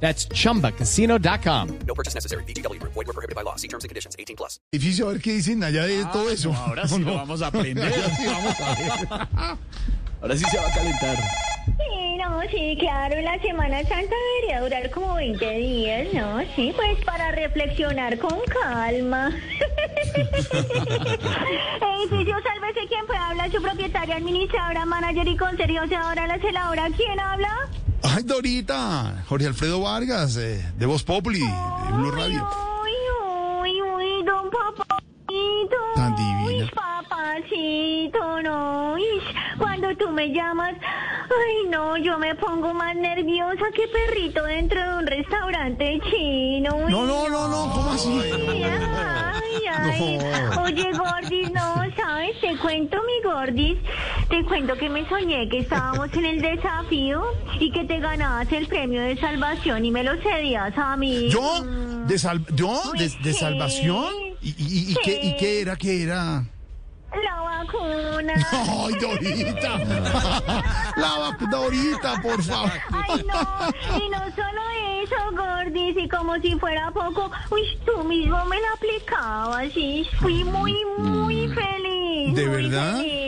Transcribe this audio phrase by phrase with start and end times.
[0.00, 1.68] That's chumbacasino.com.
[1.86, 2.44] No purchase necessary.
[2.44, 2.78] BGW.
[2.82, 3.56] Void were prohibited by law.
[3.56, 4.14] See terms and conditions.
[4.18, 4.60] 18 plus.
[4.72, 6.52] Difícil a ver qué dicen allá de todo eso.
[6.54, 7.10] Ah, Ahora sí ¿O no?
[7.10, 7.92] lo vamos a aprender.
[8.16, 8.90] Sí, vamos a ver.
[10.22, 11.16] Ahora sí se va a calentar.
[11.66, 16.40] Sí, no, sí, claro, la Semana Santa debería durar como 20 días, ¿no?
[16.54, 19.30] Sí, pues para reflexionar con calma.
[21.98, 27.68] Edificio, sálvese quien pueda hablar, su propietaria, administradora, manager y conserjeadora, la celadora, ¿quién habla?
[28.16, 32.48] Ay, Dorita, Jorge Alfredo Vargas, eh, de Voz Populi, de Blue Radio.
[32.82, 32.92] Uy,
[33.60, 35.76] uy, uy, don papacito.
[35.94, 36.64] Tan divina.
[36.64, 38.94] Uy, papacito, no.
[38.94, 39.02] Uy,
[39.58, 40.76] cuando tú me llamas,
[41.30, 46.76] ay, no, yo me pongo más nerviosa que perrito dentro de un restaurante chino.
[46.76, 48.20] Uy, No, no, no, no, ¿cómo así?
[48.32, 50.18] Ay, ay.
[50.56, 50.62] No.
[50.62, 52.40] Oye, Gordis, no, ¿sabes?
[52.40, 53.78] Te cuento, mi Gordis.
[54.28, 57.24] Te cuento que me soñé que estábamos en el desafío
[57.60, 61.28] y que te ganabas el premio de salvación y me lo cedías a mí.
[61.30, 61.62] ¿Yo?
[62.06, 62.80] ¿De, sal ¿yo?
[62.94, 64.06] ¿De, salvación?
[64.42, 65.76] ¿Y, y, y qué, ¿Y qué era?
[65.76, 66.44] ¿Qué era?
[67.12, 68.34] La vacuna.
[68.52, 69.78] Ay, Dorita.
[71.50, 72.70] Dorita, por favor.
[72.92, 74.62] Ay, no, y no solo
[75.02, 80.44] eso, Gordis, y como si fuera poco, uy, tú mismo me la aplicabas, y fui
[80.44, 82.34] muy, muy feliz.
[82.34, 82.96] ¿De muy verdad?
[82.96, 83.25] feliz.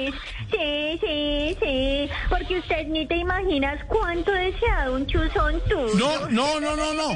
[0.51, 5.99] Sí, sí, sí, porque usted ni te imaginas cuánto deseado un chuzón tú.
[5.99, 7.09] No, no, no, no, no.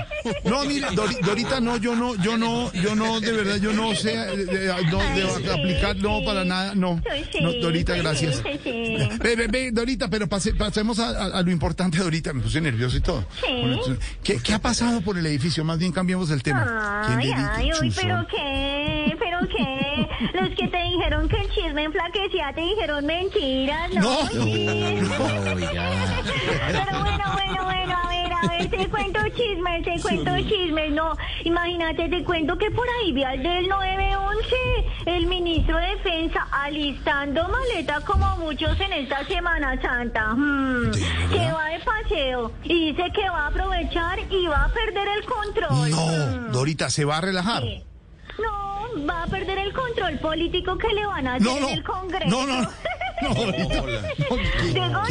[0.44, 4.12] No, Dori- Dorita, no, yo no, yo no, yo no, de verdad, yo no sé,
[4.14, 7.00] eh, no, Ay, de sí, aplicar, no, para nada, no.
[7.32, 8.42] Sí, No, Dorita, gracias.
[8.42, 12.60] Ve, ve, ve, Dorita, pero pase- pasemos a, a- a lo importante, Dorita, me puse
[12.60, 13.24] nervioso y todo.
[14.22, 15.64] ¿Qué, qué ha pasado por el edificio?
[15.64, 17.04] Más bien cambiemos el tema.
[17.06, 19.81] ¿Quién Ay, ay, uy, pero qué, pero qué.
[20.34, 24.00] Los que te dijeron que el chisme enflaquecía te dijeron mentiras, ¿no?
[24.02, 24.26] No.
[24.28, 24.66] Sí.
[26.72, 31.16] Pero bueno, bueno, bueno, a ver, a ver, te cuento chismes, te cuento chismes, no,
[31.44, 34.54] imagínate, te cuento que por ahí vi al del 911,
[35.06, 40.90] el ministro de Defensa, alistando maleta como muchos en esta Semana Santa, Hmm,
[41.30, 45.24] que va de paseo y dice que va a aprovechar y va a perder el
[45.24, 45.90] control.
[45.90, 46.52] No, Hmm.
[46.52, 47.62] Dorita, ¿se va a relajar?
[47.62, 47.82] Sí.
[48.42, 48.71] No,
[49.08, 51.82] va a perder el control político que le van a hacer No, no, en el
[51.84, 52.28] Congreso.
[52.30, 52.68] no, no, no,
[53.22, 53.80] no, Dorita,
[54.88, 55.02] no,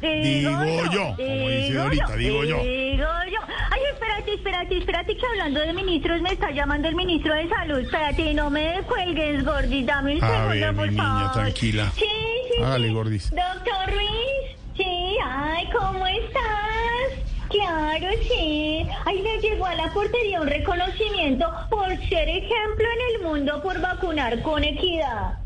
[0.00, 0.52] ¿qué- Digo
[0.90, 1.04] yo?
[1.08, 1.16] ¿no?
[1.16, 2.58] Digo yo, como dice digo yo.
[2.62, 3.40] Digo yo.
[3.70, 7.78] Ay, espérate, espérate, espérate, que hablando de ministros me está llamando el ministro de Salud.
[7.80, 11.32] Espérate, no me cuelgues, Gordis, dame un A segundo, ver, por mi niña, favor.
[11.32, 11.92] tranquila.
[11.96, 12.04] Sí,
[12.56, 12.94] sí, Hágale, sí.
[12.94, 13.30] Gordis.
[13.30, 16.71] Doctor Ruiz, sí, ay, ¿cómo estás?
[17.52, 18.86] Claro, sí.
[19.04, 23.78] Ay, le llegó a la portería un reconocimiento por ser ejemplo en el mundo por
[23.80, 25.38] vacunar con equidad.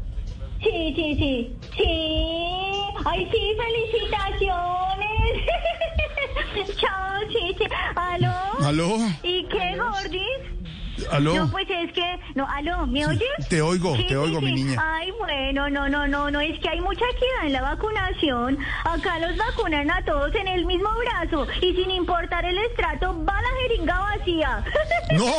[0.63, 1.57] Sí, sí, sí.
[1.77, 2.37] Sí.
[3.05, 5.47] Ay, sí, felicitaciones.
[6.81, 7.65] Chao, sí, sí.
[7.97, 8.67] ¿Aló?
[8.67, 8.99] ¿Aló?
[9.23, 10.56] ¿Y qué, Gordis?
[11.13, 11.35] ¿Aló?
[11.35, 13.23] No, pues es que, no, aló, ¿me oyes?
[13.49, 14.83] te oigo, te oigo, mi niña.
[14.83, 18.59] Ay, bueno, no, no, no, no, es que hay mucha equidad en la vacunación.
[18.85, 23.35] Acá los vacunan a todos en el mismo brazo y sin importar el estrato, va
[23.35, 24.65] la jeringa vacía.
[25.13, 25.27] No.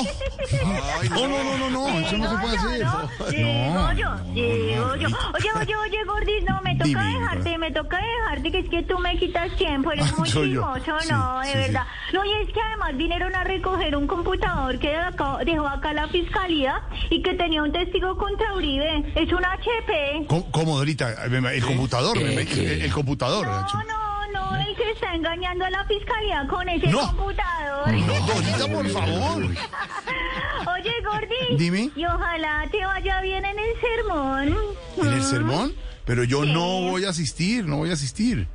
[1.11, 2.85] No, no, no, no, no, eso no se puede hacer.
[2.85, 3.09] ¿no?
[3.29, 5.07] Digo yo, digo yo.
[5.33, 8.97] Oye, oye, oye, Gordis, no, me toca dejarte, me toca dejarte, que es que tú
[8.99, 11.57] me quitas tiempo, eres Ah, muy chismoso, Sí, no, de sí, sí.
[11.57, 11.83] verdad.
[12.13, 16.81] No, y es que además vinieron a recoger un computador que acá- acá la fiscalía
[17.09, 19.13] y que tenía un testigo contra Uribe.
[19.15, 20.25] Es un HP.
[20.27, 21.13] ¿Cómo, cómo, Dorita?
[21.25, 23.47] El computador, el, el computador.
[23.47, 26.99] No, no, no, el que está engañando a la fiscalía con ese No.
[27.07, 27.93] computador.
[27.93, 29.43] No, Dorita, por favor.
[29.43, 31.57] Oye, Gordi.
[31.57, 31.89] Dime.
[31.95, 34.57] Y ojalá te vaya bien en el sermón.
[34.97, 35.23] ¿En el Mm.
[35.23, 35.73] sermón?
[36.05, 36.51] Pero yo Sí.
[36.53, 38.47] no voy a asistir, no voy a asistir.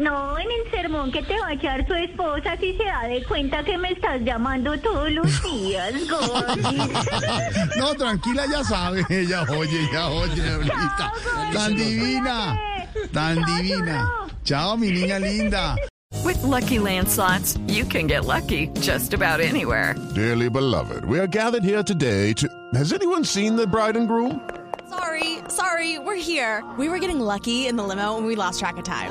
[0.00, 3.22] No, en el sermón que te va a echar tu esposa si se da de
[3.22, 5.92] cuenta que me estás llamando todos los días.
[7.76, 9.04] No, tranquila, ya sabe.
[9.28, 10.56] Ya oye, ya oye.
[10.56, 12.58] Gordi, Tan divina,
[13.12, 14.10] tan Chao, divina.
[14.42, 15.76] Chao, mi niña linda.
[16.24, 19.94] With Lucky Land slots, you can get lucky just about anywhere.
[20.14, 22.48] Dearly beloved, we are gathered here today to.
[22.74, 24.40] Has anyone seen the bride and groom?
[24.88, 26.64] Sorry, sorry, we're here.
[26.78, 29.10] We were getting lucky in the limo and we lost track of time.